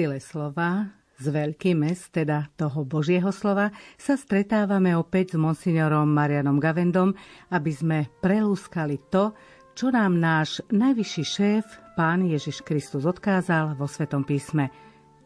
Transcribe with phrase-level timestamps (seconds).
[0.00, 0.88] Sile slova
[1.20, 3.68] z veľkým mest, teda toho Božieho slova,
[4.00, 7.12] sa stretávame opäť s monsignorom Marianom Gavendom,
[7.52, 9.36] aby sme prelúskali to,
[9.76, 11.64] čo nám náš najvyšší šéf,
[12.00, 14.72] pán Ježiš Kristus, odkázal vo Svetom písme.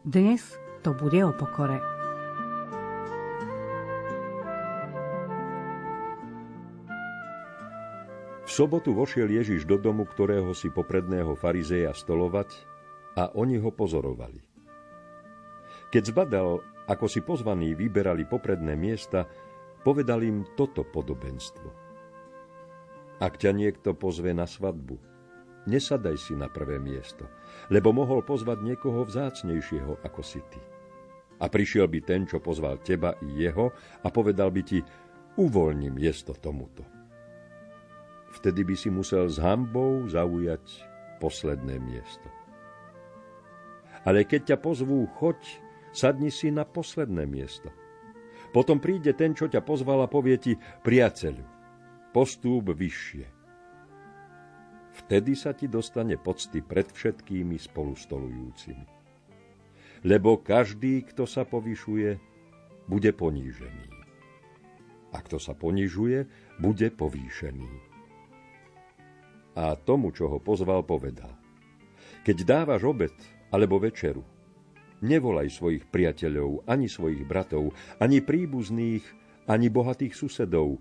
[0.03, 0.43] Dnes
[0.83, 1.79] to bude o pokore.
[8.43, 12.75] V sobotu vošiel Ježiš do domu, ktorého si popredného farizeja stolovať
[13.15, 14.54] a oni ho pozorovali.
[15.95, 16.59] Keď zbadal,
[16.91, 19.23] ako si pozvaní vyberali popredné miesta,
[19.79, 21.71] povedal im toto podobenstvo.
[23.23, 24.99] Ak ťa niekto pozve na svadbu,
[25.71, 27.23] nesadaj si na prvé miesto,
[27.71, 30.59] lebo mohol pozvať niekoho vzácnejšieho ako si ty.
[31.39, 33.71] A prišiel by ten, čo pozval teba i jeho
[34.03, 34.83] a povedal by ti,
[35.39, 36.83] uvoľním miesto tomuto.
[38.35, 40.59] Vtedy by si musel s hambou zaujať
[41.23, 42.27] posledné miesto.
[44.03, 45.63] Ale keď ťa pozvú, choď,
[45.95, 47.71] sadni si na posledné miesto.
[48.51, 51.43] Potom príde ten, čo ťa pozval a povie ti, priateľu,
[52.11, 53.25] postúp vyššie.
[54.95, 58.95] Vtedy sa ti dostane pocty pred všetkými spolustolujúcimi
[60.05, 62.21] lebo každý, kto sa povyšuje,
[62.85, 63.89] bude ponížený.
[65.09, 66.29] A kto sa ponižuje,
[66.61, 67.73] bude povýšený.
[69.57, 71.33] A tomu, čo ho pozval, povedal.
[72.21, 73.15] Keď dávaš obed
[73.49, 74.21] alebo večeru,
[75.03, 79.03] nevolaj svojich priateľov, ani svojich bratov, ani príbuzných,
[79.49, 80.79] ani bohatých susedov,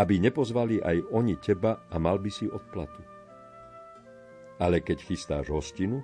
[0.00, 3.04] aby nepozvali aj oni teba a mal by si odplatu.
[4.60, 6.00] Ale keď chystáš hostinu,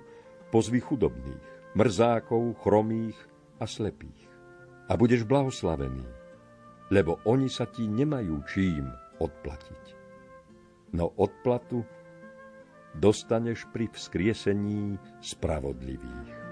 [0.49, 3.17] pozvi chudobných, mrzákov, chromých
[3.61, 4.25] a slepých.
[4.87, 6.05] A budeš blahoslavený,
[6.89, 8.87] lebo oni sa ti nemajú čím
[9.19, 9.83] odplatiť.
[10.95, 11.83] No odplatu
[12.95, 16.46] dostaneš pri vzkriesení spravodlivých.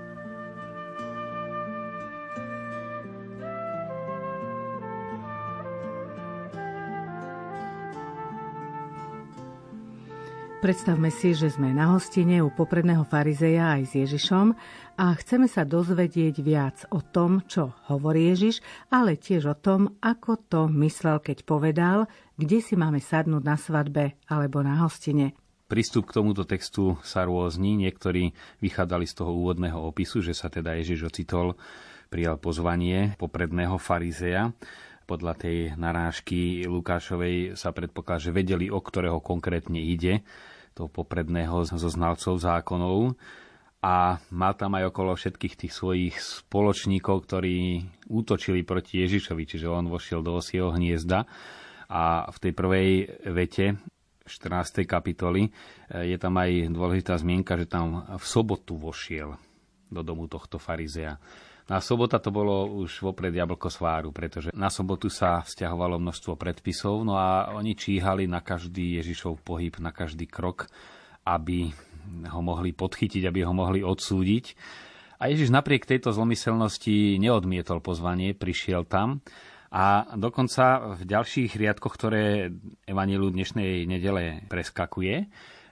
[10.64, 14.56] Predstavme si, že sme na hostine u popredného farizeja aj s Ježišom
[14.96, 20.40] a chceme sa dozvedieť viac o tom, čo hovorí Ježiš, ale tiež o tom, ako
[20.48, 22.08] to myslel, keď povedal,
[22.40, 25.36] kde si máme sadnúť na svadbe alebo na hostine.
[25.68, 27.76] Prístup k tomuto textu sa rôzni.
[27.76, 28.32] Niektorí
[28.64, 31.60] vychádzali z toho úvodného opisu, že sa teda Ježiš ocitol,
[32.08, 34.56] prijal pozvanie popredného farizeja
[35.06, 40.26] podľa tej narážky Lukášovej sa predpokladá, že vedeli, o ktorého konkrétne ide
[40.76, 43.16] toho popredného zo znalcov zákonov
[43.86, 49.88] a mal tam aj okolo všetkých tých svojich spoločníkov, ktorí útočili proti Ježišovi, čiže on
[49.88, 51.30] vošiel do osieho hniezda
[51.86, 52.90] a v tej prvej
[53.30, 53.78] vete
[54.26, 54.90] 14.
[54.90, 59.38] kapitoly eh, je tam aj dôležitá zmienka, že tam v sobotu vošiel
[59.94, 61.22] do domu tohto farizea.
[61.66, 67.02] Na sobota to bolo už vopred jablko sváru, pretože na sobotu sa stiahovalo množstvo predpisov,
[67.02, 70.70] no a oni číhali na každý Ježišov pohyb, na každý krok,
[71.26, 71.74] aby
[72.30, 74.54] ho mohli podchytiť, aby ho mohli odsúdiť.
[75.18, 79.26] A Ježiš napriek tejto zlomyselnosti neodmietol pozvanie, prišiel tam
[79.74, 82.54] a dokonca v ďalších riadkoch, ktoré
[82.86, 85.26] Evanielu dnešnej nedele preskakuje,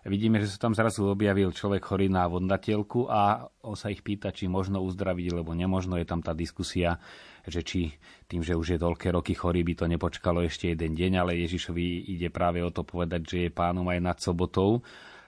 [0.10, 4.36] vidíme, že sa tam zrazu objavil človek chorý na vodnatielku a on sa ich pýta,
[4.36, 5.96] či možno uzdraviť, lebo nemožno.
[5.96, 7.00] Je tam tá diskusia,
[7.48, 7.92] že či
[8.28, 12.12] tým, že už je toľké roky chorý, by to nepočkalo ešte jeden deň, ale Ježišovi
[12.12, 14.84] ide práve o to povedať, že je pánom aj nad sobotou.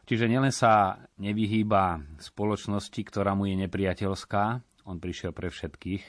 [0.06, 4.44] Čiže nielen sa nevyhýba spoločnosti, ktorá mu je nepriateľská,
[4.86, 6.04] on prišiel pre všetkých,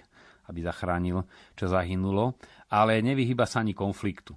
[0.53, 1.25] aby zachránil,
[1.57, 2.37] čo zahynulo,
[2.69, 4.37] ale nevyhýba sa ani konfliktu.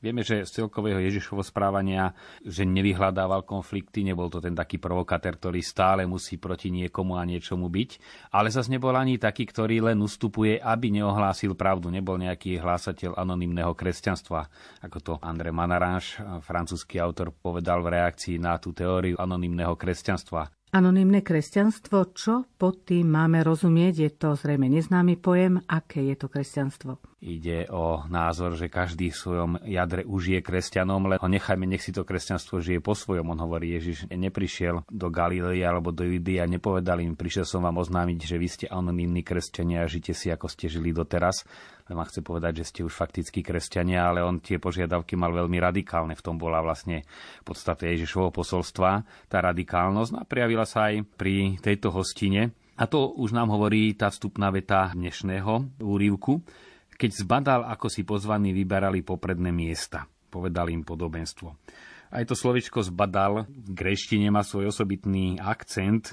[0.00, 5.60] Vieme, že z celkového Ježišovo správania, že nevyhľadával konflikty, nebol to ten taký provokatér, ktorý
[5.60, 7.90] stále musí proti niekomu a niečomu byť,
[8.32, 11.92] ale zase nebol ani taký, ktorý len ustupuje, aby neohlásil pravdu.
[11.92, 14.48] Nebol nejaký hlásateľ anonymného kresťanstva,
[14.80, 16.16] ako to André Manaráš,
[16.48, 20.48] francúzsky autor, povedal v reakcii na tú teóriu anonymného kresťanstva.
[20.70, 23.94] Anonymné kresťanstvo, čo pod tým máme rozumieť?
[24.06, 25.58] Je to zrejme neznámy pojem.
[25.66, 27.09] Aké je to kresťanstvo?
[27.20, 31.84] Ide o názor, že každý v svojom jadre už je kresťanom, len ho nechajme, nech
[31.84, 33.36] si to kresťanstvo žije po svojom.
[33.36, 37.76] On hovorí, Ježiš neprišiel do Galilei alebo do Judie a nepovedal im, prišiel som vám
[37.76, 41.44] oznámiť, že vy ste anonimní kresťania a žite si, ako ste žili doteraz.
[41.92, 45.60] Len ma chce povedať, že ste už faktickí kresťania, ale on tie požiadavky mal veľmi
[45.60, 46.16] radikálne.
[46.16, 47.04] V tom bola vlastne
[47.44, 50.10] podstate Ježišovho posolstva, tá radikálnosť.
[50.16, 52.56] No a prijavila sa aj pri tejto hostine.
[52.80, 56.40] A to už nám hovorí tá vstupná veta dnešného úrivku
[57.00, 60.04] keď zbadal, ako si pozvaní vyberali popredné miesta.
[60.28, 61.48] Povedal im podobenstvo.
[62.12, 66.12] Aj to slovičko zbadal v greštine má svoj osobitný akcent.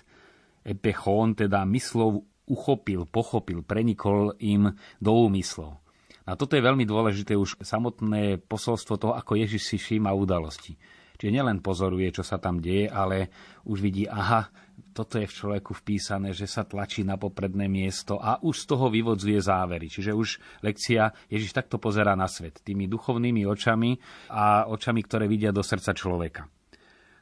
[0.64, 4.72] epechón, teda myslov uchopil, pochopil, prenikol im
[5.04, 5.84] do úmyslov.
[6.28, 10.76] A toto je veľmi dôležité už samotné posolstvo toho, ako Ježiš si všíma udalosti.
[11.18, 13.32] Čiže nielen pozoruje, čo sa tam deje, ale
[13.64, 14.52] už vidí, aha,
[14.98, 18.90] toto je v človeku vpísané, že sa tlačí na popredné miesto a už z toho
[18.90, 19.86] vyvodzuje závery.
[19.86, 24.02] Čiže už lekcia Ježiš takto pozerá na svet, tými duchovnými očami
[24.34, 26.50] a očami, ktoré vidia do srdca človeka.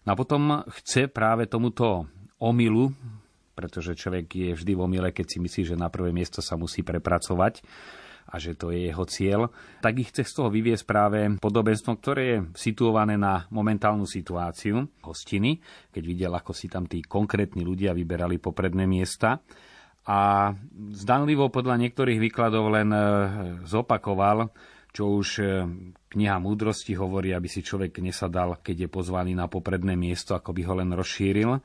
[0.07, 2.07] No a potom chce práve tomuto
[2.39, 2.95] omilu,
[3.51, 6.79] pretože človek je vždy v omile, keď si myslí, že na prvé miesto sa musí
[6.79, 7.59] prepracovať,
[8.35, 9.41] a že to je jeho cieľ,
[9.79, 15.63] tak ich chce z toho vyviesť práve podobenstvo, ktoré je situované na momentálnu situáciu hostiny,
[15.95, 19.39] keď videl, ako si tam tí konkrétni ľudia vyberali popredné miesta.
[20.05, 20.51] A
[20.93, 23.01] zdanlivo podľa niektorých výkladov len e,
[23.65, 24.53] zopakoval,
[24.93, 25.43] čo už e,
[26.13, 30.61] kniha múdrosti hovorí, aby si človek nesadal, keď je pozvaný na popredné miesto, ako by
[30.61, 31.57] ho len rozšíril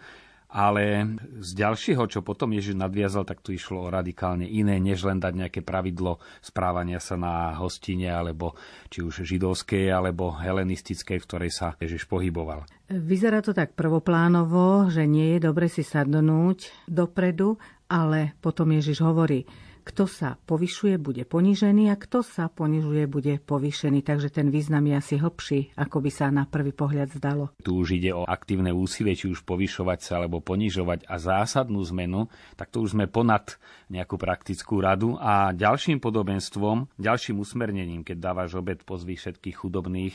[0.50, 1.06] ale
[1.38, 5.34] z ďalšieho, čo potom Ježiš nadviazal, tak tu išlo o radikálne iné, než len dať
[5.46, 8.58] nejaké pravidlo správania sa na hostine, alebo
[8.90, 12.66] či už židovskej, alebo helenistickej, v ktorej sa Ježiš pohyboval.
[12.90, 17.54] Vyzerá to tak prvoplánovo, že nie je dobre si sadnúť dopredu,
[17.86, 19.46] ale potom Ježiš hovorí,
[19.90, 24.06] kto sa povyšuje, bude ponížený a kto sa ponižuje, bude povýšený.
[24.06, 27.50] Takže ten význam je asi hlbší, ako by sa na prvý pohľad zdalo.
[27.66, 32.30] Tu už ide o aktívne úsilie, či už povyšovať sa alebo ponižovať a zásadnú zmenu,
[32.54, 33.58] tak to už sme ponad
[33.90, 35.18] nejakú praktickú radu.
[35.18, 40.14] A ďalším podobenstvom, ďalším usmernením, keď dávaš obed, pozví všetkých chudobných,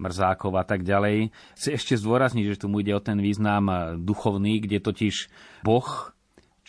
[0.00, 1.28] mrzákov a tak ďalej.
[1.60, 3.68] Chce ešte zdôrazniť, že tu ide o ten význam
[4.00, 5.28] duchovný, kde totiž
[5.60, 6.16] Boh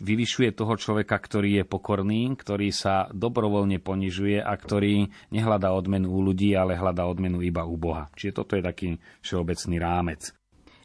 [0.02, 6.20] vyvyšuje toho človeka, ktorý je pokorný, ktorý sa dobrovoľne ponižuje a ktorý nehľadá odmenu u
[6.26, 8.10] ľudí, ale hľadá odmenu iba u Boha.
[8.18, 8.88] Čiže toto je taký
[9.22, 10.34] všeobecný rámec.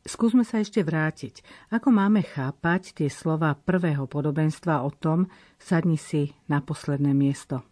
[0.06, 1.42] Skúsme sa ešte vrátiť.
[1.74, 5.26] Ako máme chápať tie slova prvého podobenstva o tom,
[5.58, 7.66] sadni si na posledné miesto?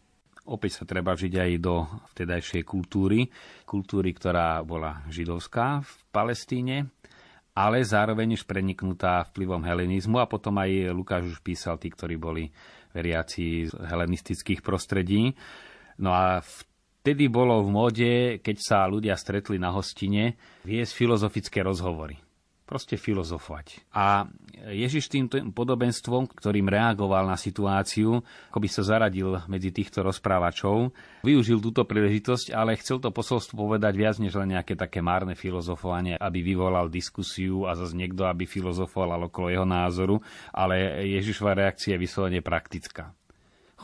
[0.45, 3.31] Opäť sa treba vžiť aj do vtedajšej kultúry,
[3.65, 6.91] kultúry, ktorá bola židovská v Palestíne,
[7.55, 12.51] ale zároveň už preniknutá vplyvom helenizmu a potom aj Lukáš už písal tí, ktorí boli
[12.91, 15.39] veriaci z helenistických prostredí.
[16.03, 18.13] No a vtedy bolo v móde,
[18.43, 20.35] keď sa ľudia stretli na hostine,
[20.67, 22.24] viesť filozofické rozhovory
[22.75, 23.87] proste filozofovať.
[23.95, 24.27] A
[24.75, 28.19] Ježiš tým podobenstvom, ktorým reagoval na situáciu,
[28.51, 30.91] ako by sa zaradil medzi týchto rozprávačov,
[31.23, 36.19] využil túto príležitosť, ale chcel to posolstvo povedať viac než len nejaké také márne filozofovanie,
[36.19, 40.19] aby vyvolal diskusiu a zase niekto, aby filozofoval okolo jeho názoru,
[40.51, 43.15] ale Ježišova reakcia je vyslovene praktická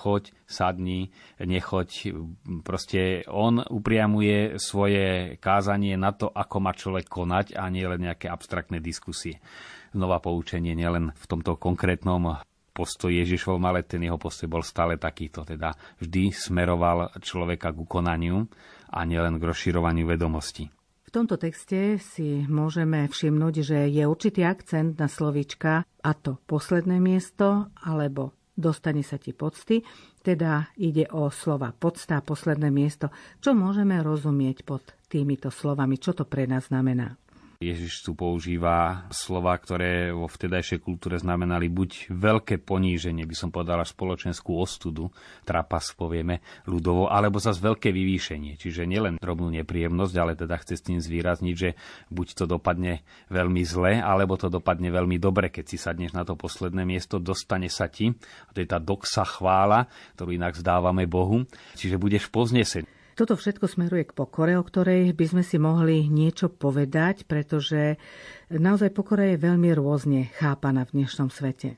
[0.01, 2.17] choď, sadni, nechoď.
[2.65, 8.33] Proste on upriamuje svoje kázanie na to, ako má človek konať a nie len nejaké
[8.33, 9.45] abstraktné diskusie.
[9.93, 12.41] Znova poučenie nielen v tomto konkrétnom
[12.73, 15.45] postoji Ježišovom, ale ten jeho postoj bol stále takýto.
[15.45, 18.49] Teda vždy smeroval človeka k ukonaniu
[18.89, 20.73] a nielen k rozširovaniu vedomostí.
[21.11, 27.03] V tomto texte si môžeme všimnúť, že je určitý akcent na slovíčka a to posledné
[27.03, 29.81] miesto alebo dostane sa ti pocty,
[30.21, 33.09] teda ide o slova podsta, posledné miesto.
[33.41, 35.97] Čo môžeme rozumieť pod týmito slovami?
[35.97, 37.17] Čo to pre nás znamená?
[37.61, 43.85] Ježiš tu používa slova, ktoré vo vtedajšej kultúre znamenali buď veľké poníženie, by som povedal
[43.85, 45.13] až spoločenskú ostudu,
[45.45, 48.57] trapas povieme ľudovo, alebo zase veľké vyvýšenie.
[48.57, 51.77] Čiže nielen drobnú nepríjemnosť, ale teda chce s tým zvýrazniť, že
[52.09, 56.41] buď to dopadne veľmi zle, alebo to dopadne veľmi dobre, keď si sadneš na to
[56.41, 58.09] posledné miesto, dostane sa ti,
[58.49, 59.85] a to je tá doxa chvála,
[60.17, 61.45] ktorú inak vzdávame Bohu,
[61.77, 63.00] čiže budeš poznesený.
[63.21, 68.01] Toto všetko smeruje k pokore, o ktorej by sme si mohli niečo povedať, pretože
[68.49, 71.77] naozaj pokora je veľmi rôzne chápaná v dnešnom svete.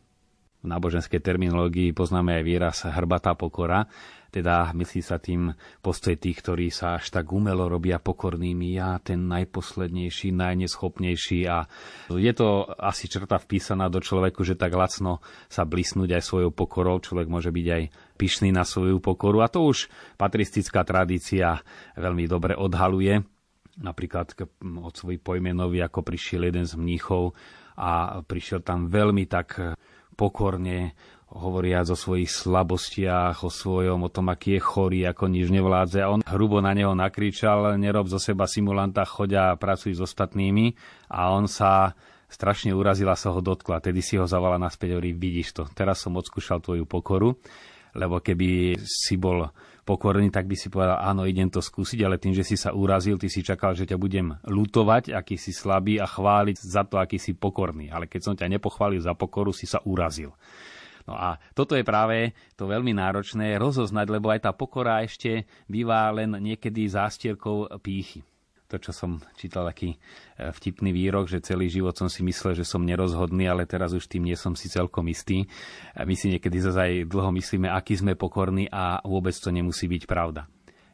[0.62, 3.90] V náboženskej terminológii poznáme aj výraz hrbatá pokora,
[4.32, 5.52] teda myslí sa tým
[5.84, 8.78] postoj tých, ktorí sa až tak umelo robia pokornými.
[8.78, 11.66] Ja ten najposlednejší, najneschopnejší a
[12.08, 15.20] je to asi črta vpísaná do človeku, že tak lacno
[15.50, 17.02] sa blisnúť aj svojou pokorou.
[17.02, 17.82] Človek môže byť aj
[18.22, 21.58] pyšný na svoju pokoru a to už patristická tradícia
[21.98, 23.18] veľmi dobre odhaluje.
[23.82, 27.34] Napríklad od svojich pojmenovi, ako prišiel jeden z mníchov
[27.74, 29.58] a prišiel tam veľmi tak
[30.14, 30.94] pokorne
[31.32, 36.04] hovoriac o svojich slabostiach, o svojom, o tom, aký je chorý, ako nič nevládze.
[36.04, 40.76] A on hrubo na neho nakričal, nerob zo seba simulanta, chodia a pracuj s ostatnými.
[41.08, 41.96] A on sa
[42.28, 43.80] strašne urazil a sa ho dotkla.
[43.80, 47.40] Tedy si ho zavala naspäť, hovorí, vidíš to, teraz som odskúšal tvoju pokoru,
[47.92, 49.48] lebo keby si bol
[49.82, 53.18] pokorný, tak by si povedal, áno, idem to skúsiť, ale tým, že si sa urazil,
[53.18, 57.18] ty si čakal, že ťa budem lutovať, aký si slabý a chváliť za to, aký
[57.18, 57.90] si pokorný.
[57.90, 60.32] Ale keď som ťa nepochválil za pokoru, si sa urazil.
[61.02, 66.06] No a toto je práve to veľmi náročné rozoznať, lebo aj tá pokora ešte býva
[66.14, 68.22] len niekedy zástierkou pýchy
[68.72, 69.96] to, čo som čítal taký e,
[70.48, 74.24] vtipný výrok, že celý život som si myslel, že som nerozhodný, ale teraz už tým
[74.24, 75.44] nie som si celkom istý.
[76.00, 80.08] My si niekedy zase aj dlho myslíme, aký sme pokorní a vôbec to nemusí byť
[80.08, 80.48] pravda.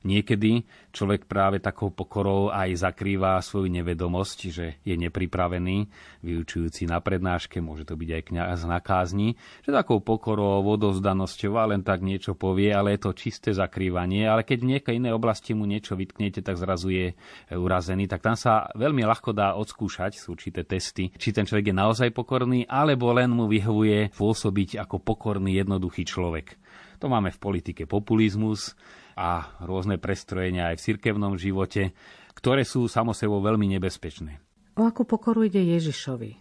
[0.07, 0.63] Niekedy
[0.95, 5.91] človek práve takou pokorou aj zakrýva svoju nevedomosť, že je nepripravený,
[6.23, 9.35] vyučujúci na prednáške, môže to byť aj kniaz na kázni,
[9.67, 14.47] že takou pokorou, vodovzdanosťou a len tak niečo povie, ale je to čisté zakrývanie, ale
[14.47, 17.07] keď v nejakej inej oblasti mu niečo vytknete, tak zrazu je
[17.51, 21.77] urazený, tak tam sa veľmi ľahko dá odskúšať, sú určité testy, či ten človek je
[21.77, 26.59] naozaj pokorný, alebo len mu vyhovuje pôsobiť ako pokorný, jednoduchý človek.
[26.99, 28.75] To máme v politike populizmus,
[29.19, 31.91] a rôzne prestrojenia aj v cirkevnom živote,
[32.39, 34.39] ktoré sú samosebou veľmi nebezpečné.
[34.79, 36.39] O akú pokoru ide Ježišovi?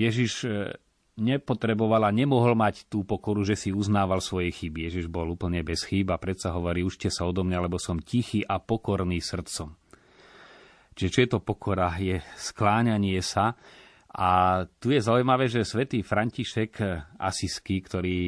[0.00, 0.72] Ježiš e,
[1.20, 4.88] nepotreboval a nemohol mať tú pokoru, že si uznával svoje chyby.
[4.88, 8.40] Ježiš bol úplne bez chýb a predsa hovorí, užte sa odo mňa, lebo som tichý
[8.48, 9.76] a pokorný srdcom.
[10.96, 11.92] Čiže čo je to pokora?
[12.00, 13.60] Je skláňanie sa.
[14.14, 16.78] A tu je zaujímavé, že svätý František
[17.18, 18.18] Asisky, ktorý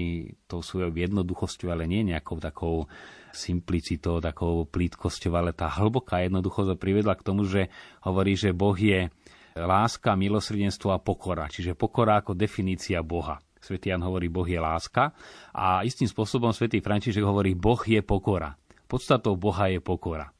[0.50, 2.90] tou svojou jednoduchosťou, ale nie nejakou takou
[3.30, 7.70] simplicitou, takou plítkosťou, ale tá hlboká jednoduchosť ho privedla k tomu, že
[8.02, 9.06] hovorí, že Boh je
[9.54, 11.46] láska, milosrdenstvo a pokora.
[11.46, 13.38] Čiže pokora ako definícia Boha.
[13.62, 15.14] Svetý Jan hovorí, Boh je láska
[15.54, 18.58] a istým spôsobom svätý František hovorí, Boh je pokora.
[18.90, 20.34] Podstatou Boha je pokora.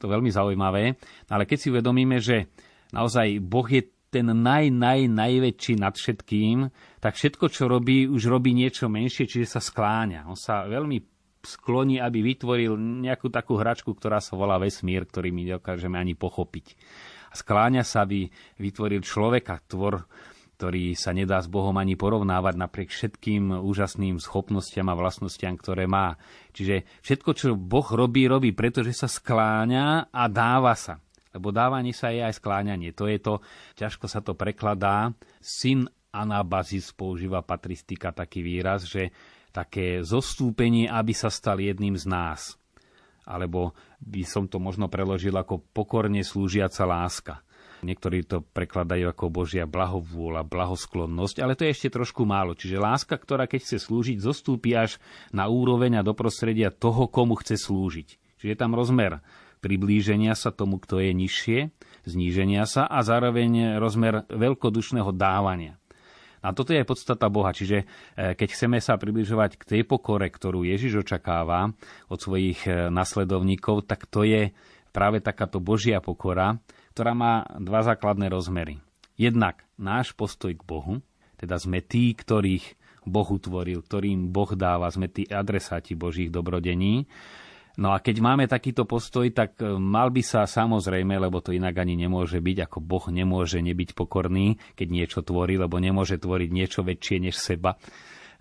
[0.00, 0.96] To je veľmi zaujímavé,
[1.28, 2.48] ale keď si uvedomíme, že
[2.92, 6.66] naozaj Boh je ten naj, naj, najväčší nad všetkým,
[6.98, 10.26] tak všetko, čo robí, už robí niečo menšie, čiže sa skláňa.
[10.26, 10.98] On sa veľmi
[11.40, 16.76] skloní, aby vytvoril nejakú takú hračku, ktorá sa volá vesmír, ktorý my dokážeme ani pochopiť.
[17.30, 18.26] A skláňa sa, aby
[18.58, 20.04] vytvoril človeka, tvor,
[20.60, 26.20] ktorý sa nedá s Bohom ani porovnávať napriek všetkým úžasným schopnostiam a vlastnostiam, ktoré má.
[26.52, 31.00] Čiže všetko, čo Boh robí, robí, pretože sa skláňa a dáva sa.
[31.30, 32.90] Lebo dávanie sa je aj skláňanie.
[32.98, 33.34] To je to,
[33.78, 35.14] ťažko sa to prekladá.
[35.38, 39.14] Syn anabazis používa patristika taký výraz, že
[39.54, 42.58] také zostúpenie, aby sa stal jedným z nás.
[43.26, 47.34] Alebo by som to možno preložil ako pokorne slúžiaca láska.
[47.80, 52.52] Niektorí to prekladajú ako Božia blahovôľa, blahosklonnosť, ale to je ešte trošku málo.
[52.52, 55.00] Čiže láska, ktorá keď chce slúžiť, zostúpi až
[55.32, 58.08] na úroveň a do prostredia toho, komu chce slúžiť.
[58.36, 59.24] Čiže je tam rozmer
[59.60, 61.58] priblíženia sa tomu, kto je nižšie,
[62.08, 65.80] zníženia sa a zároveň rozmer veľkodušného dávania.
[66.40, 67.52] A toto je podstata Boha.
[67.52, 67.86] Čiže e,
[68.32, 71.68] keď chceme sa približovať k tej pokore, ktorú Ježiš očakáva
[72.08, 74.48] od svojich e, nasledovníkov, tak to je
[74.90, 76.56] práve takáto Božia pokora,
[76.96, 78.80] ktorá má dva základné rozmery.
[79.20, 81.04] Jednak náš postoj k Bohu,
[81.36, 87.04] teda sme tí, ktorých Boh utvoril, ktorým Boh dáva, sme tí adresáti Božích dobrodení.
[87.78, 91.78] No a keď máme takýto postoj, tak e, mal by sa samozrejme, lebo to inak
[91.78, 96.82] ani nemôže byť, ako Boh nemôže nebyť pokorný, keď niečo tvorí, lebo nemôže tvoriť niečo
[96.82, 97.78] väčšie než seba,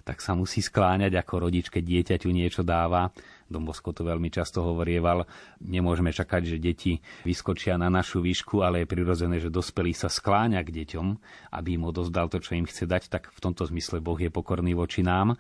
[0.01, 3.13] tak sa musí skláňať ako rodič, keď dieťaťu niečo dáva.
[3.45, 5.25] Dombosko to veľmi často hovorieval.
[5.62, 10.65] Nemôžeme čakať, že deti vyskočia na našu výšku, ale je prirodzené, že dospelý sa skláňa
[10.65, 11.07] k deťom,
[11.53, 14.74] aby im odozdal to, čo im chce dať, tak v tomto zmysle Boh je pokorný
[14.74, 15.38] voči nám.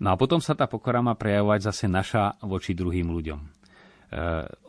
[0.00, 3.40] No a potom sa tá pokora má prejavovať zase naša voči druhým ľuďom.
[3.40, 3.48] E,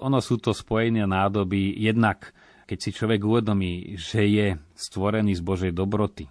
[0.03, 2.35] ono sú to spojené nádoby, jednak
[2.67, 6.27] keď si človek uvedomí, že je stvorený z Božej dobroty,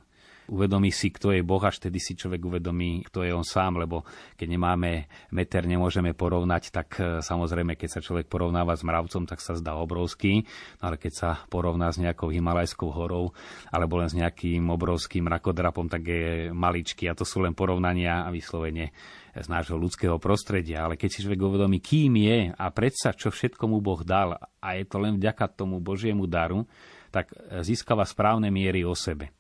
[0.50, 4.02] uvedomí si, kto je Boh, až tedy si človek uvedomí, kto je on sám, lebo
[4.35, 9.38] keď nemáme meter, nemôžeme porovnať, tak e, samozrejme, keď sa človek porovnáva s mravcom, tak
[9.38, 10.42] sa zdá obrovský,
[10.83, 13.30] ale keď sa porovná s nejakou himalajskou horou
[13.71, 18.35] alebo len s nejakým obrovským rakodrapom, tak je maličký a to sú len porovnania a
[18.35, 18.90] vyslovene
[19.30, 23.71] z nášho ľudského prostredia, ale keď si človek uvedomí, kým je a predsa, čo všetko
[23.71, 26.66] mu Boh dal a je to len vďaka tomu Božiemu daru,
[27.14, 29.39] tak e, získava správne miery o sebe.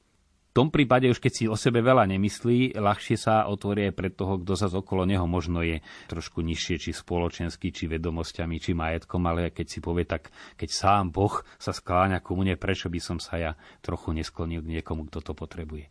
[0.60, 4.36] Tom prípade už keď si o sebe veľa nemyslí, ľahšie sa otvorí aj pred toho,
[4.44, 9.56] kto sa okolo neho možno je trošku nižšie, či spoločensky, či vedomosťami, či majetkom, ale
[9.56, 10.28] keď si povie tak,
[10.60, 14.76] keď sám Boh sa skláňa ku mne, prečo by som sa ja trochu nesklonil k
[14.76, 15.88] niekomu, kto to potrebuje.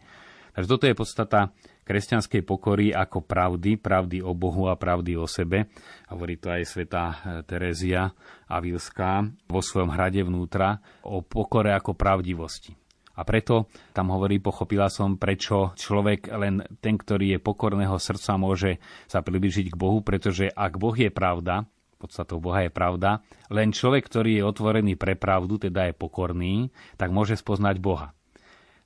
[0.53, 1.49] Takže toto je podstata
[1.89, 5.73] kresťanskej pokory ako pravdy, pravdy o Bohu a pravdy o sebe.
[6.13, 7.03] Hovorí to aj sveta
[7.49, 8.13] Terézia
[8.45, 12.78] Avilská vo svojom hrade vnútra o pokore ako pravdivosti.
[13.19, 18.79] A preto tam hovorí, pochopila som, prečo človek, len ten, ktorý je pokorného srdca, môže
[19.11, 21.67] sa približiť k Bohu, pretože ak Boh je pravda,
[21.99, 23.19] podstatou Boha je pravda,
[23.51, 28.15] len človek, ktorý je otvorený pre pravdu, teda je pokorný, tak môže spoznať Boha.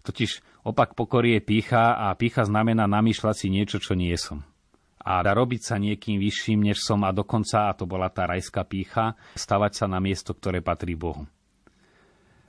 [0.01, 4.41] Totiž opak pokory je pícha a pícha znamená namýšľať si niečo, čo nie som.
[5.03, 9.13] A robiť sa niekým vyšším, než som a dokonca, a to bola tá rajská pícha,
[9.37, 11.29] stavať sa na miesto, ktoré patrí Bohu.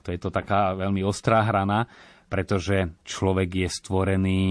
[0.05, 1.89] To je to taká veľmi ostrá hrana,
[2.29, 4.41] pretože človek je stvorený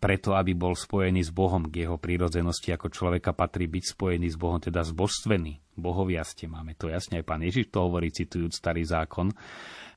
[0.00, 1.68] preto, aby bol spojený s Bohom.
[1.68, 5.60] K jeho prírodzenosti ako človeka patrí byť spojený s Bohom, teda zbožstvený.
[5.76, 9.32] Bohovia ste, máme to jasne, aj pán Ježiš to hovorí, citujúc starý zákon,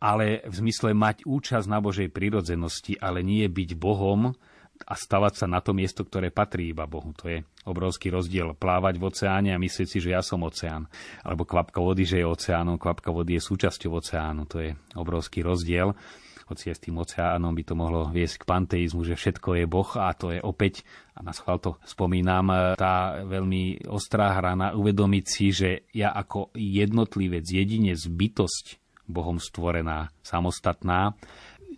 [0.03, 4.35] ale v zmysle mať účasť na Božej prírodzenosti, ale nie byť Bohom,
[4.83, 7.15] a stavať sa na to miesto, ktoré patrí iba Bohu.
[7.23, 8.55] To je obrovský rozdiel.
[8.55, 10.87] Plávať v oceáne a myslieť si, že ja som oceán.
[11.23, 12.75] Alebo kvapka vody, že je oceánom.
[12.75, 14.43] Kvapka vody je súčasťou oceánu.
[14.51, 15.95] To je obrovský rozdiel.
[16.43, 20.11] Hoci s tým oceánom by to mohlo viesť k panteizmu, že všetko je Boh a
[20.11, 20.83] to je opäť,
[21.15, 27.47] a na schvál to spomínam, tá veľmi ostrá hrana uvedomiť si, že ja ako jednotlivec,
[27.47, 31.15] jedinec, bytosť Bohom stvorená, samostatná,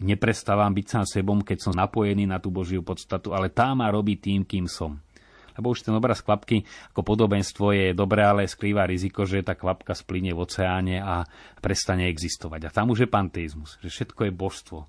[0.01, 4.17] neprestávam byť sám sebom, keď som napojený na tú Božiu podstatu, ale tá má robiť
[4.19, 4.99] tým, kým som.
[5.55, 9.95] Lebo už ten obraz kvapky ako podobenstvo je dobré, ale skrýva riziko, že tá kvapka
[9.95, 11.23] splyne v oceáne a
[11.63, 12.67] prestane existovať.
[12.67, 14.79] A tam už je panteizmus, že všetko je božstvo.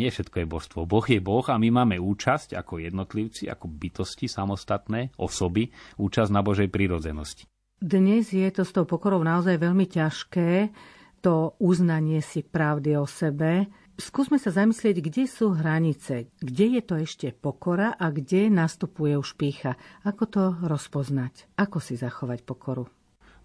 [0.00, 0.88] Nie všetko je božstvo.
[0.88, 5.68] Boh je Boh a my máme účasť ako jednotlivci, ako bytosti samostatné, osoby,
[6.00, 7.44] účasť na Božej prírodzenosti.
[7.84, 10.72] Dnes je to s tou pokorou naozaj veľmi ťažké,
[11.20, 16.94] to uznanie si pravdy o sebe, Skúsme sa zamyslieť, kde sú hranice, kde je to
[16.98, 19.78] ešte pokora a kde nastupuje už pícha.
[20.02, 21.46] Ako to rozpoznať?
[21.54, 22.90] Ako si zachovať pokoru?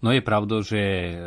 [0.00, 0.80] No je pravdou, že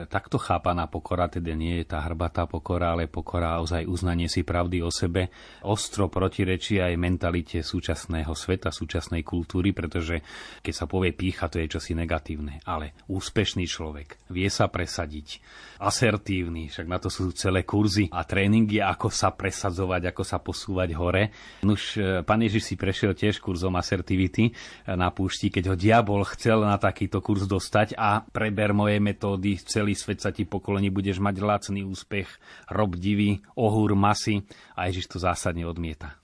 [0.10, 4.82] takto chápaná pokora teda nie je tá hrbatá pokora, ale pokora ozaj uznanie si pravdy
[4.82, 5.30] o sebe.
[5.62, 10.26] Ostro protirečí aj mentalite súčasného sveta, súčasnej kultúry, pretože
[10.66, 12.66] keď sa povie pícha, to je čosi negatívne.
[12.66, 15.38] Ale úspešný človek vie sa presadiť,
[15.78, 20.90] asertívny, však na to sú celé kurzy a tréningy, ako sa presadzovať, ako sa posúvať
[20.98, 21.30] hore.
[21.62, 24.50] Nuž, e, pán Ježiš si prešiel tiež kurzom asertivity
[24.90, 29.60] na púšti, keď ho diabol chcel na takýto kurz dostať a preber vyber moje metódy,
[29.60, 32.32] celý svet sa ti pokolení, budeš mať lacný úspech,
[32.72, 34.40] rob divý, ohúr masy
[34.80, 36.16] a Ježiš to zásadne odmieta.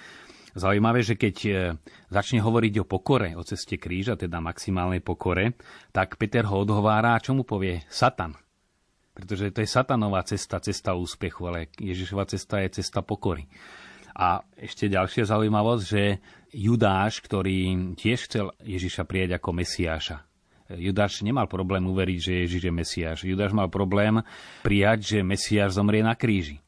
[0.55, 1.51] Zaujímavé, že keď e,
[2.07, 5.59] začne hovoriť o pokore, o ceste kríža, teda maximálnej pokore,
[5.91, 7.83] tak Peter ho odhovára, čo mu povie?
[7.91, 8.31] Satan.
[9.11, 13.51] Pretože to je satanová cesta, cesta úspechu, ale Ježišova cesta je cesta pokory.
[14.15, 16.23] A ešte ďalšia zaujímavosť, že
[16.55, 20.28] Judáš, ktorý tiež chcel Ježiša prijať ako Mesiáša,
[20.69, 23.17] Judáš nemal problém uveriť, že Ježiš je Mesiáš.
[23.25, 24.21] Judáš mal problém
[24.61, 26.61] prijať, že Mesiáš zomrie na kríži.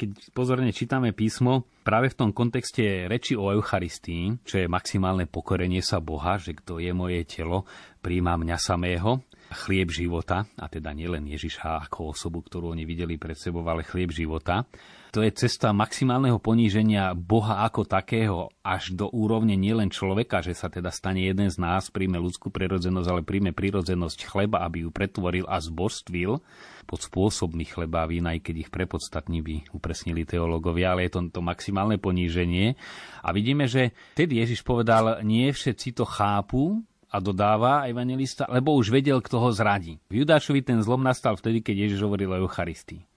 [0.00, 5.84] Keď pozorne čítame písmo, práve v tom kontexte reči o Eucharistii, čo je maximálne pokorenie
[5.84, 7.68] sa Boha, že kto je moje telo,
[8.00, 9.20] príjma mňa samého,
[9.52, 14.08] chlieb života, a teda nielen Ježiša ako osobu, ktorú oni videli pred sebou, ale chlieb
[14.08, 14.64] života.
[15.10, 20.70] To je cesta maximálneho poníženia Boha ako takého až do úrovne nielen človeka, že sa
[20.70, 25.50] teda stane jeden z nás, príjme ľudskú prirodzenosť, ale príjme prirodzenosť chleba, aby ju pretvoril
[25.50, 26.38] a zbožstvil
[26.86, 31.20] pod spôsobmi chleba a vína, aj keď ich prepodstatní by upresnili teológovia, ale je to,
[31.34, 32.78] to maximálne poníženie.
[33.26, 38.94] A vidíme, že tedy Ježiš povedal, nie všetci to chápu, a dodáva evangelista, lebo už
[38.94, 39.98] vedel, kto ho zradí.
[40.06, 43.09] V Judášovi ten zlom nastal vtedy, keď Ježiš hovoril o Eucharistii.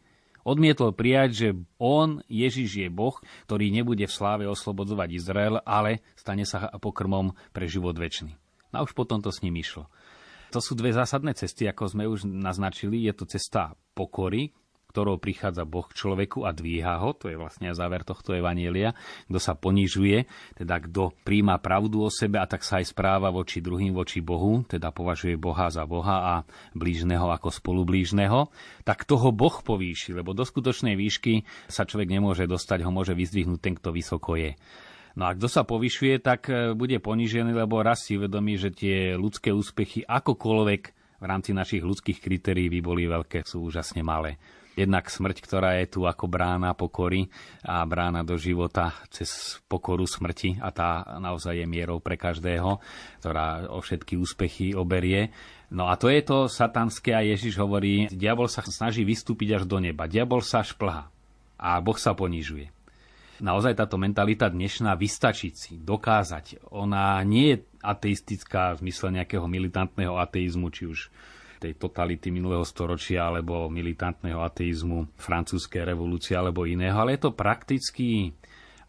[0.44, 3.16] Odmietol prijať, že on, Ježiš, je Boh,
[3.48, 8.36] ktorý nebude v sláve oslobodzovať Izrael, ale stane sa pokrmom pre život väčší.
[8.76, 9.88] A už potom to s ním išlo.
[10.54, 13.10] To sú dve zásadné cesty, ako sme už naznačili.
[13.10, 14.54] Je to cesta pokory,
[14.94, 18.94] ktorou prichádza Boh k človeku a dvíha ho, to je vlastne záver tohto evanielia,
[19.26, 23.58] kto sa ponižuje, teda kto príjma pravdu o sebe a tak sa aj správa voči
[23.58, 26.36] druhým, voči Bohu, teda považuje Boha za Boha a
[26.78, 28.54] blížneho ako spolublížneho,
[28.86, 33.60] tak toho Boh povýši, lebo do skutočnej výšky sa človek nemôže dostať, ho môže vyzdvihnúť
[33.66, 34.54] ten, kto vysoko je.
[35.18, 39.14] No a kto sa povyšuje, tak e, bude ponížený, lebo raz si uvedomí, že tie
[39.14, 40.82] ľudské úspechy akokoľvek
[41.22, 44.42] v rámci našich ľudských kritérií by boli veľké, sú úžasne malé.
[44.74, 47.30] Jednak smrť, ktorá je tu ako brána pokory
[47.62, 52.82] a brána do života cez pokoru smrti a tá naozaj je mierou pre každého,
[53.22, 55.30] ktorá o všetky úspechy oberie.
[55.70, 59.78] No a to je to satanské a Ježiš hovorí, diabol sa snaží vystúpiť až do
[59.78, 61.06] neba, diabol sa šplha
[61.62, 62.74] a Boh sa ponižuje.
[63.46, 70.18] Naozaj táto mentalita dnešná vystačiť si, dokázať, ona nie je ateistická v zmysle nejakého militantného
[70.18, 71.14] ateizmu, či už
[71.64, 78.36] tej totality minulého storočia alebo militantného ateizmu, francúzskej revolúcie alebo iného, ale je to prakticky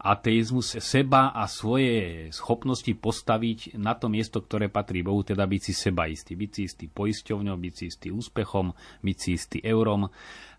[0.05, 5.73] ateizmus seba a svoje schopnosti postaviť na to miesto, ktoré patrí Bohu, teda byť si
[5.73, 6.37] sebaistý.
[6.37, 8.69] Byť si istý poisťovňou, byť si istý úspechom,
[9.01, 10.05] byť si istý eurom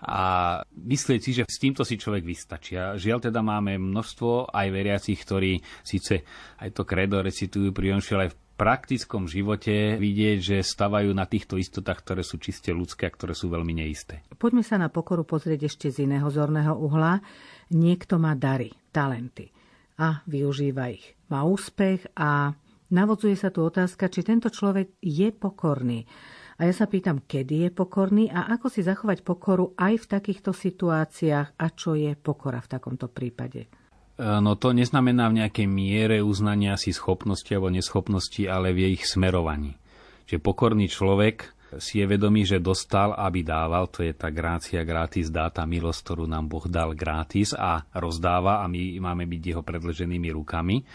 [0.02, 0.20] a
[0.66, 2.74] myslieť si, že s týmto si človek vystačí.
[2.74, 6.26] A žiaľ teda máme množstvo aj veriacich, ktorí síce
[6.58, 12.00] aj to kredo recitujú pri ale v praktickom živote vidieť, že stavajú na týchto istotách,
[12.02, 14.24] ktoré sú čiste ľudské a ktoré sú veľmi neisté.
[14.40, 17.20] Poďme sa na pokoru pozrieť ešte z iného zorného uhla.
[17.76, 19.52] Niekto má dary, talenty
[20.00, 21.16] a využíva ich.
[21.28, 22.52] Má úspech a
[22.92, 26.08] navodzuje sa tu otázka, či tento človek je pokorný.
[26.56, 30.56] A ja sa pýtam, kedy je pokorný a ako si zachovať pokoru aj v takýchto
[30.56, 33.68] situáciách a čo je pokora v takomto prípade.
[34.16, 39.76] No to neznamená v nejakej miere uznania si schopnosti alebo neschopnosti, ale v ich smerovaní.
[40.24, 45.28] Čiže pokorný človek si je vedomý, že dostal, aby dával, to je tá grácia gratis,
[45.28, 49.62] dá tá milosť, ktorú nám Boh dal gratis a rozdáva a my máme byť jeho
[49.66, 50.86] predleženými rukami.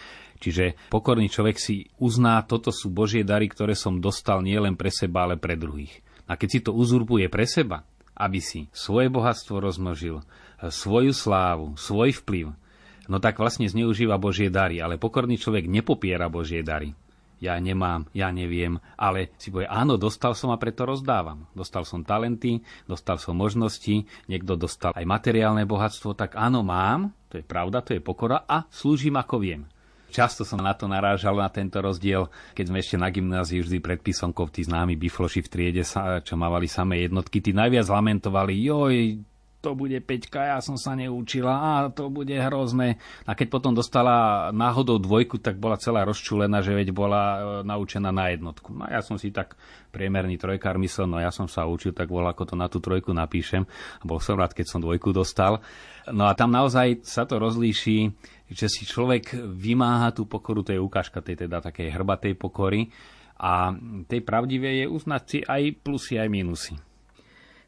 [0.42, 5.30] Čiže pokorný človek si uzná, toto sú Božie dary, ktoré som dostal nielen pre seba,
[5.30, 6.02] ale pre druhých.
[6.26, 7.86] A keď si to uzurpuje pre seba,
[8.18, 10.24] aby si svoje bohatstvo rozmnožil,
[10.58, 12.58] svoju slávu, svoj vplyv,
[13.06, 14.78] no tak vlastne zneužíva Božie dary.
[14.78, 16.94] Ale pokorný človek nepopiera Božie dary.
[17.42, 21.50] Ja nemám, ja neviem, ale si povie, áno, dostal som a preto rozdávam.
[21.58, 27.42] Dostal som talenty, dostal som možnosti, niekto dostal aj materiálne bohatstvo, tak áno, mám, to
[27.42, 29.66] je pravda, to je pokora a slúžim ako viem.
[30.14, 33.98] Často som na to narážal, na tento rozdiel, keď sme ešte na gymnáziu vždy pred
[33.98, 35.82] písomkou tí známi bifloši v triede,
[36.22, 39.18] čo mávali samé jednotky, tí najviac lamentovali, joj,
[39.62, 42.98] to bude Peťka, ja som sa neučila, a to bude hrozné.
[43.24, 48.10] A keď potom dostala náhodou dvojku, tak bola celá rozčulená, že veď bola e, naučená
[48.10, 48.74] na jednotku.
[48.74, 49.54] No ja som si tak
[49.94, 53.14] priemerný trojkár myslel, no ja som sa učil, tak bol ako to na tú trojku
[53.14, 53.62] napíšem.
[54.02, 55.62] A bol som rád, keď som dvojku dostal.
[56.10, 58.10] No a tam naozaj sa to rozlíši,
[58.50, 62.90] že si človek vymáha tú pokoru, to je ukážka tej teda takej hrbatej pokory.
[63.38, 63.74] A
[64.10, 66.74] tej pravdivé je uznať si aj plusy, aj minusy.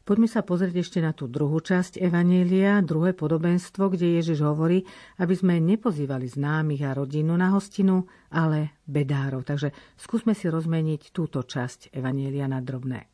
[0.05, 4.85] Poďme sa pozrieť ešte na tú druhú časť Evanielia, druhé podobenstvo, kde Ježiš hovorí,
[5.17, 9.41] aby sme nepozývali známych a rodinu na hostinu, ale bedárov.
[9.41, 13.09] Takže skúsme si rozmeniť túto časť Evanielia na drobné.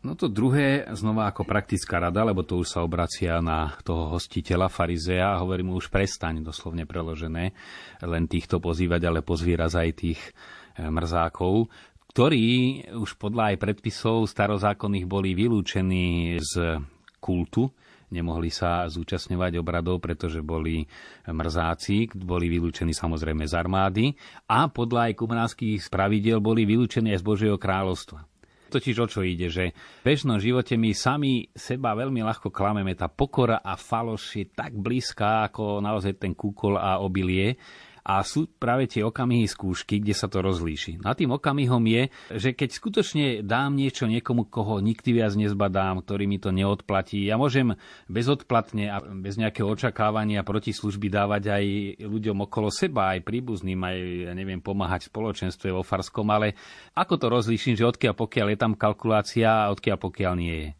[0.00, 4.72] No to druhé, znova ako praktická rada, lebo to už sa obracia na toho hostiteľa,
[4.72, 7.52] farizea, a hovorí mu už prestaň, doslovne preložené,
[8.00, 11.68] len týchto pozývať, ale pozvíraz aj tých eh, mrzákov
[12.14, 12.46] ktorí
[12.94, 16.78] už podľa aj predpisov starozákonných boli vylúčení z
[17.18, 17.74] kultu,
[18.14, 20.86] nemohli sa zúčastňovať obradov, pretože boli
[21.26, 24.04] mrzáci, boli vylúčení samozrejme z armády
[24.46, 28.22] a podľa aj kumránskych pravidel boli vylúčení aj z Božieho kráľovstva.
[28.70, 32.94] Totiž o čo ide, že v bežnom živote my sami seba veľmi ľahko klameme.
[32.94, 37.58] Tá pokora a faloš je tak blízka ako naozaj ten kúkol a obilie,
[38.04, 41.00] a sú práve tie okamihy skúšky, kde sa to rozlíši.
[41.08, 46.28] A tým okamihom je, že keď skutočne dám niečo niekomu, koho nikdy viac nezbadám, ktorý
[46.28, 47.72] mi to neodplatí, ja môžem
[48.12, 51.64] bezodplatne a bez nejakého očakávania proti služby dávať aj
[52.04, 53.96] ľuďom okolo seba, aj príbuzným, aj
[54.28, 56.60] ja neviem, pomáhať v spoločenstve vo Farskom, ale
[56.92, 60.70] ako to rozlíšim, že odkiaľ pokiaľ je tam kalkulácia a odkiaľ pokiaľ nie je.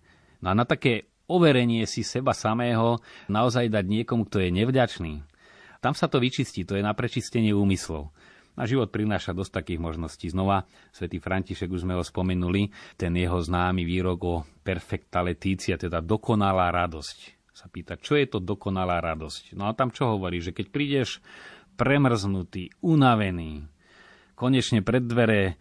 [0.44, 3.00] No a na také overenie si seba samého
[3.32, 5.12] naozaj dať niekomu, kto je nevďačný,
[5.84, 8.08] tam sa to vyčistí, to je na prečistenie úmyslov.
[8.56, 10.32] Na život prináša dosť takých možností.
[10.32, 16.00] Znova, svätý František, už sme ho spomenuli, ten jeho známy výrok o perfecta letícia, teda
[16.00, 17.18] dokonalá radosť.
[17.52, 19.52] Sa pýta, čo je to dokonalá radosť?
[19.52, 21.20] No a tam čo hovorí, že keď prídeš
[21.76, 23.66] premrznutý, unavený,
[24.38, 25.52] konečne pred dvere e,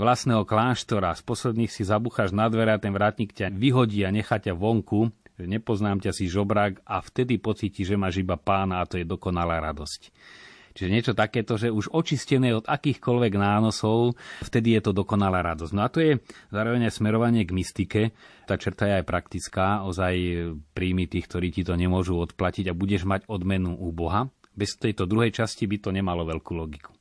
[0.00, 4.40] vlastného kláštora, z posledných si zabucháš na dvere a ten vrátnik ťa vyhodí a nechá
[4.40, 5.12] ťa vonku,
[5.46, 9.62] nepoznám ťa si žobrák a vtedy pocíti, že máš iba pána a to je dokonalá
[9.62, 10.10] radosť.
[10.78, 14.14] Čiže niečo takéto, že už očistené od akýchkoľvek nánosov,
[14.46, 15.72] vtedy je to dokonalá radosť.
[15.74, 16.22] No a to je
[16.54, 18.02] zároveň aj smerovanie k mystike.
[18.46, 20.14] Tá čerta je aj praktická, ozaj
[20.78, 24.30] príjmy tých, ktorí ti to nemôžu odplatiť a budeš mať odmenu u Boha.
[24.54, 26.94] Bez tejto druhej časti by to nemalo veľkú logiku.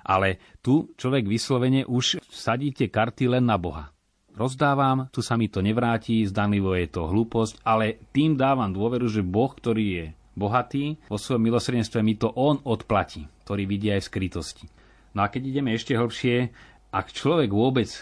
[0.00, 3.92] Ale tu človek vyslovene už sadíte karty len na Boha
[4.40, 9.20] rozdávam, tu sa mi to nevráti, zdanlivo je to hlúposť, ale tým dávam dôveru, že
[9.20, 14.08] Boh, ktorý je bohatý, vo svojom milosrdenstve mi to On odplatí, ktorý vidí aj v
[14.08, 14.64] skrytosti.
[15.12, 16.48] No a keď ideme ešte hlbšie,
[16.90, 17.92] ak človek vôbec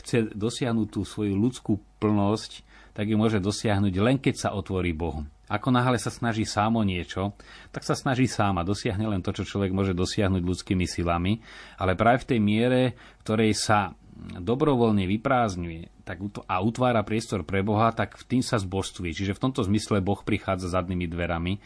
[0.00, 5.24] chce dosiahnuť tú svoju ľudskú plnosť, tak ju môže dosiahnuť len keď sa otvorí Bohu.
[5.52, 7.36] Ako náhle sa snaží sám o niečo,
[7.72, 11.44] tak sa snaží sám a dosiahne len to, čo človek môže dosiahnuť ľudskými silami,
[11.76, 12.80] ale práve v tej miere,
[13.20, 13.92] v ktorej sa
[14.40, 19.12] dobrovoľne vyprázdňuje, tak a utvára priestor pre Boha, tak v tým sa zbožstvuje.
[19.12, 21.58] Čiže v tomto zmysle Boh prichádza zadnými dverami.
[21.58, 21.60] E,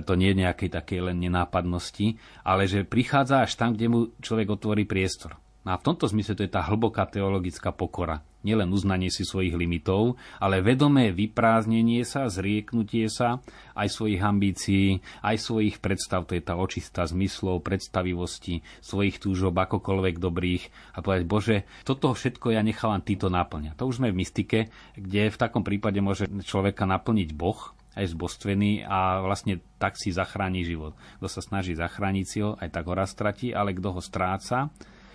[0.00, 4.48] to nie je nejakej takej len nenápadnosti, ale že prichádza až tam, kde mu človek
[4.54, 5.36] otvorí priestor.
[5.66, 8.24] No a v tomto zmysle to je tá hlboká teologická pokora.
[8.40, 13.44] Nielen uznanie si svojich limitov, ale vedomé vyprázdnenie sa, zrieknutie sa
[13.76, 20.16] aj svojich ambícií, aj svojich predstav, to je tá očistá zmyslov, predstavivosti, svojich túžob, akokoľvek
[20.16, 20.64] dobrých
[20.96, 23.76] a povedať, Bože, toto všetko ja nechávam Ty to naplňa.
[23.76, 27.60] To už sme v mystike, kde v takom prípade môže človeka naplniť Boh,
[27.98, 30.94] aj zbostvený a vlastne tak si zachráni život.
[31.18, 34.70] Kto sa snaží zachrániť si ho, aj tak ho raz stratí, ale kto ho stráca,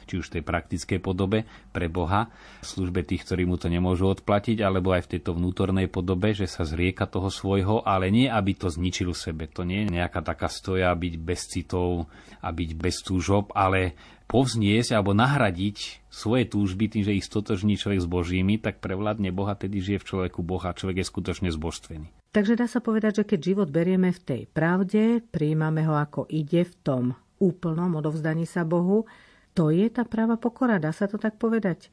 [0.06, 2.30] či už v tej praktickej podobe pre Boha,
[2.62, 6.46] v službe tých, ktorí mu to nemôžu odplatiť, alebo aj v tejto vnútornej podobe, že
[6.46, 9.50] sa zrieka toho svojho, ale nie, aby to zničil sebe.
[9.52, 12.08] To nie je nejaká taká stoja byť bez citov
[12.40, 18.02] a byť bez túžob, ale povzniesť alebo nahradiť svoje túžby tým, že ich stotožní človek
[18.02, 22.10] s Božími, tak prevládne Boha, tedy žije v človeku Boha človek je skutočne zbožstvený.
[22.34, 26.68] Takže dá sa povedať, že keď život berieme v tej pravde, príjmame ho ako ide
[26.68, 27.04] v tom
[27.40, 29.08] úplnom odovzdaní sa Bohu,
[29.56, 31.90] to je tá práva pokora, dá sa to tak povedať?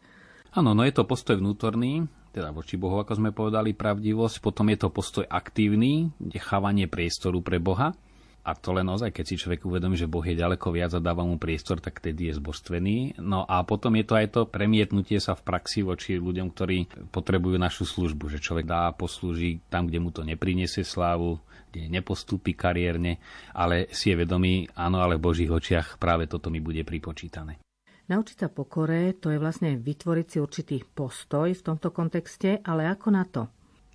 [0.52, 4.78] Áno, no je to postoj vnútorný, teda voči Bohu, ako sme povedali, pravdivosť, potom je
[4.82, 7.96] to postoj aktívny, nechávanie priestoru pre Boha.
[8.42, 11.22] A to len ozaj, keď si človek uvedomí, že Boh je ďaleko viac a dáva
[11.22, 13.22] mu priestor, tak tedy je zbožstvený.
[13.22, 17.54] No a potom je to aj to premietnutie sa v praxi voči ľuďom, ktorí potrebujú
[17.54, 21.38] našu službu, že človek dá poslúži tam, kde mu to nepriniesie slávu,
[21.70, 23.22] kde nepostúpi kariérne,
[23.54, 27.62] ale si je vedomý, áno, ale v Božích očiach práve toto mi bude pripočítané.
[28.10, 33.08] Naučiť sa pokore, to je vlastne vytvoriť si určitý postoj v tomto kontexte, ale ako
[33.14, 33.46] na to?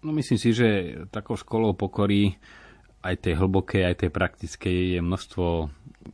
[0.02, 0.70] No myslím si, že
[1.12, 2.40] takou školou pokory
[3.04, 5.46] aj tej hlbokej, aj tej praktickej je množstvo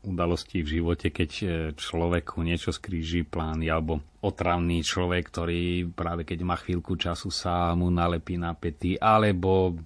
[0.02, 1.46] udalostí v živote, keď e,
[1.78, 7.94] človeku niečo skríži plány, alebo otravný človek, ktorý práve keď má chvíľku času sa mu
[7.94, 9.78] nalepí na pety, alebo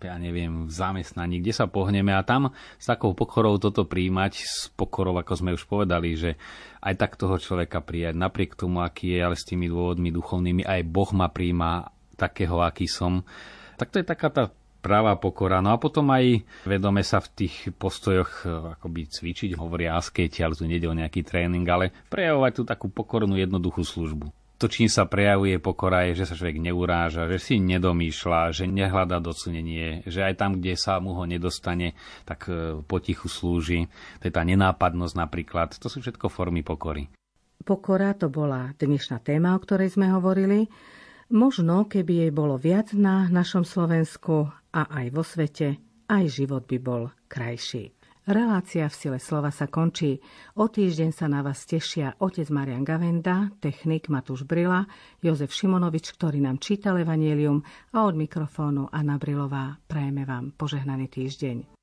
[0.00, 4.72] ja neviem, v zamestnaní, kde sa pohneme a tam s takou pokorou toto príjmať, s
[4.72, 6.40] pokorou, ako sme už povedali, že
[6.80, 10.80] aj tak toho človeka prijať, napriek tomu, aký je, ale s tými dôvodmi duchovnými, aj
[10.88, 13.28] Boh ma príjma takého, aký som.
[13.76, 14.44] Tak to je taká tá
[14.84, 15.64] práva pokora.
[15.64, 20.52] No a potom aj vedome sa v tých postojoch eh, akoby cvičiť, hovoria asketi, ale
[20.52, 25.04] tu nejde o nejaký tréning, ale prejavovať tú takú pokornú jednoduchú službu to, čím sa
[25.04, 30.40] prejavuje pokora, je, že sa človek neuráža, že si nedomýšľa, že nehľada docenenie, že aj
[30.40, 31.92] tam, kde sa mu ho nedostane,
[32.24, 33.90] tak e, potichu slúži.
[34.22, 35.76] To je tá nenápadnosť napríklad.
[35.76, 37.12] To sú všetko formy pokory.
[37.60, 40.72] Pokora to bola dnešná téma, o ktorej sme hovorili.
[41.28, 45.78] Možno, keby jej bolo viac na našom Slovensku a aj vo svete,
[46.10, 47.94] aj život by bol krajší.
[48.24, 50.16] Relácia v sile slova sa končí.
[50.56, 54.88] O týždeň sa na vás tešia otec Marian Gavenda, technik Matúš Brila,
[55.20, 57.60] Jozef Šimonovič, ktorý nám čítal Evangelium
[57.92, 61.73] a od mikrofónu Anna Brilová prajeme vám požehnaný týždeň.